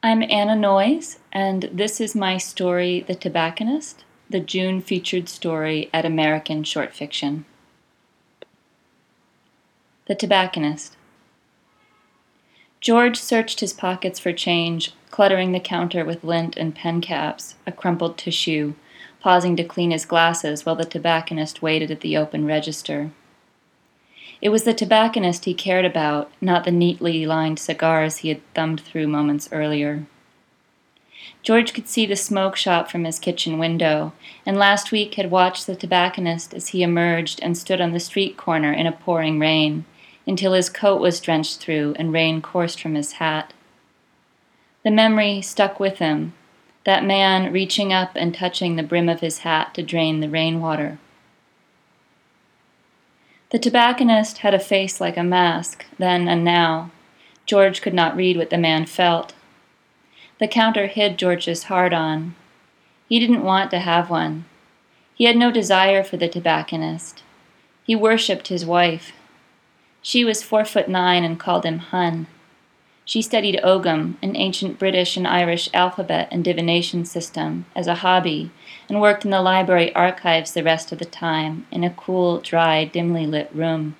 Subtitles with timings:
[0.00, 6.04] I'm Anna Noyes, and this is my story, The Tobacconist, the June featured story at
[6.04, 7.44] American Short Fiction.
[10.06, 10.96] The Tobacconist.
[12.80, 17.72] George searched his pockets for change, cluttering the counter with lint and pen caps, a
[17.72, 18.74] crumpled tissue,
[19.18, 23.10] pausing to clean his glasses while the tobacconist waited at the open register.
[24.40, 28.80] It was the tobacconist he cared about, not the neatly lined cigars he had thumbed
[28.80, 30.06] through moments earlier.
[31.42, 34.12] George could see the smoke shop from his kitchen window,
[34.46, 38.36] and last week had watched the tobacconist as he emerged and stood on the street
[38.36, 39.84] corner in a pouring rain,
[40.26, 43.52] until his coat was drenched through and rain coursed from his hat.
[44.84, 46.34] The memory stuck with him
[46.84, 50.98] that man reaching up and touching the brim of his hat to drain the rainwater.
[53.50, 56.90] The tobacconist had a face like a mask, then and now.
[57.46, 59.32] George could not read what the man felt.
[60.38, 62.34] The counter hid George's hard on.
[63.08, 64.44] He didn't want to have one.
[65.14, 67.22] He had no desire for the tobacconist.
[67.84, 69.12] He worshipped his wife.
[70.02, 72.26] She was four foot nine and called him Hun.
[73.08, 78.50] She studied Ogham, an ancient British and Irish alphabet and divination system, as a hobby,
[78.86, 82.84] and worked in the library archives the rest of the time, in a cool, dry,
[82.84, 83.96] dimly lit room.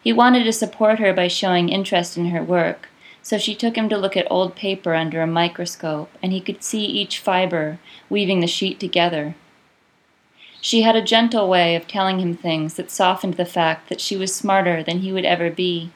[0.00, 2.88] He wanted to support her by showing interest in her work,
[3.20, 6.62] so she took him to look at old paper under a microscope, and he could
[6.62, 9.34] see each fiber weaving the sheet together.
[10.60, 14.16] She had a gentle way of telling him things that softened the fact that she
[14.16, 15.90] was smarter than he would ever be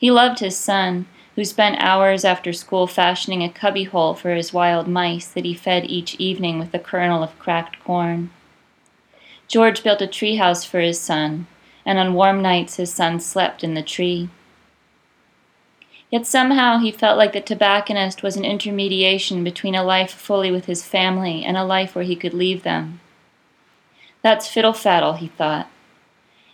[0.00, 1.04] he loved his son,
[1.36, 5.84] who spent hours after school fashioning a cubbyhole for his wild mice that he fed
[5.84, 8.30] each evening with a kernel of cracked corn.
[9.46, 11.46] George built a treehouse for his son,
[11.84, 14.30] and on warm nights his son slept in the tree.
[16.10, 20.64] Yet somehow he felt like the tobacconist was an intermediation between a life fully with
[20.64, 23.00] his family and a life where he could leave them.
[24.22, 25.68] That's fiddle faddle, he thought.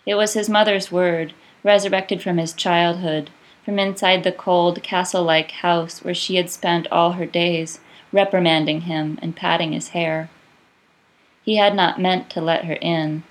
[0.05, 1.33] It was his mother's word,
[1.63, 3.29] resurrected from his childhood,
[3.67, 7.81] from inside the cold, castle like house where she had spent all her days,
[8.13, 10.29] reprimanding him and patting his hair.
[11.43, 13.23] He had not meant to let her in.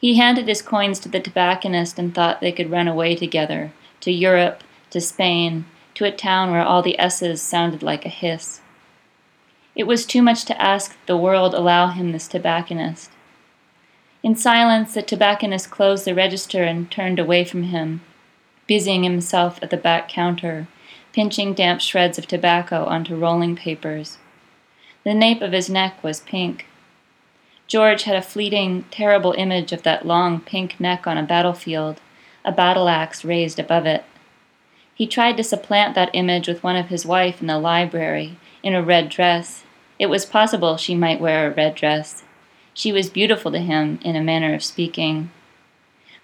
[0.00, 3.70] He handed his coins to the tobacconist and thought they could run away together,
[4.00, 5.64] to Europe, to Spain,
[5.94, 8.60] to a town where all the S's sounded like a hiss.
[9.76, 13.12] It was too much to ask the world allow him this tobacconist.
[14.24, 18.00] In silence, the tobacconist closed the register and turned away from him,
[18.66, 20.66] busying himself at the back counter,
[21.12, 24.18] pinching damp shreds of tobacco onto rolling papers.
[25.04, 26.66] The nape of his neck was pink.
[27.66, 32.00] George had a fleeting, terrible image of that long pink neck on a battlefield,
[32.44, 34.04] a battle axe raised above it.
[34.94, 38.74] He tried to supplant that image with one of his wife in the library, in
[38.74, 39.64] a red dress.
[39.98, 42.22] It was possible she might wear a red dress.
[42.74, 45.30] She was beautiful to him, in a manner of speaking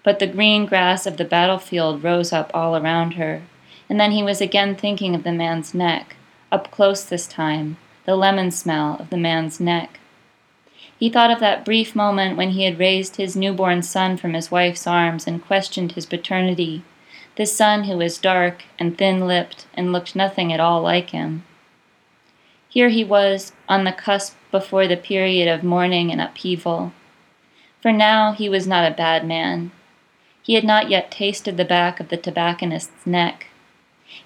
[0.03, 3.41] but the green grass of the battlefield rose up all around her.
[3.89, 6.15] And then he was again thinking of the man's neck,
[6.51, 9.99] up close this time, the lemon smell of the man's neck.
[10.97, 14.51] He thought of that brief moment when he had raised his newborn son from his
[14.51, 16.83] wife's arms and questioned his paternity,
[17.35, 21.43] this son who was dark and thin lipped and looked nothing at all like him.
[22.67, 26.91] Here he was, on the cusp before the period of mourning and upheaval.
[27.81, 29.71] For now he was not a bad man.
[30.49, 33.49] He had not yet tasted the back of the tobacconist's neck.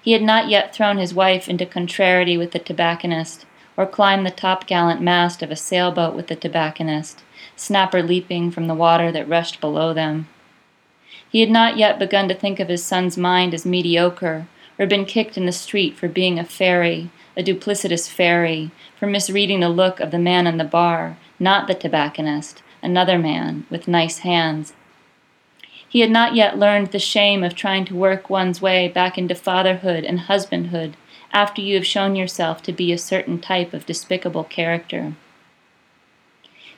[0.00, 3.44] He had not yet thrown his wife into contrariety with the tobacconist,
[3.76, 7.22] or climbed the topgallant mast of a sailboat with the tobacconist,
[7.56, 10.26] snapper leaping from the water that rushed below them.
[11.28, 14.46] He had not yet begun to think of his son's mind as mediocre,
[14.78, 19.60] or been kicked in the street for being a fairy, a duplicitous fairy, for misreading
[19.60, 24.20] the look of the man in the bar, not the tobacconist, another man, with nice
[24.20, 24.72] hands,
[25.94, 29.32] he had not yet learned the shame of trying to work one's way back into
[29.32, 30.94] fatherhood and husbandhood
[31.32, 35.14] after you have shown yourself to be a certain type of despicable character.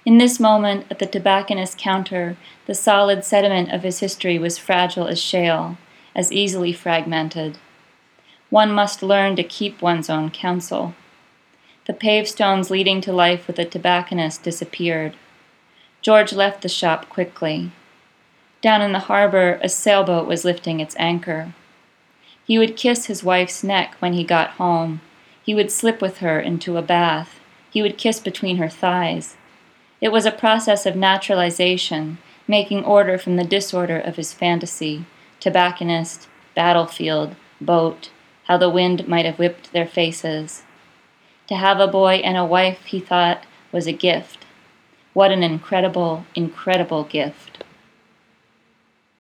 [0.04, 2.36] In this moment, at the tobacconist's counter,
[2.66, 5.78] the solid sediment of his history was fragile as shale,
[6.14, 7.56] as easily fragmented.
[8.50, 10.94] One must learn to keep one's own counsel.
[11.86, 15.16] The paved stones leading to life with the tobacconist disappeared.
[16.02, 17.70] George left the shop quickly.
[18.66, 21.54] Down in the harbor, a sailboat was lifting its anchor.
[22.44, 25.02] He would kiss his wife's neck when he got home.
[25.40, 27.38] He would slip with her into a bath.
[27.70, 29.36] He would kiss between her thighs.
[30.00, 32.18] It was a process of naturalization,
[32.48, 35.04] making order from the disorder of his fantasy
[35.38, 36.26] tobacconist,
[36.56, 38.10] battlefield, boat,
[38.48, 40.64] how the wind might have whipped their faces.
[41.46, 44.44] To have a boy and a wife, he thought, was a gift.
[45.12, 47.62] What an incredible, incredible gift.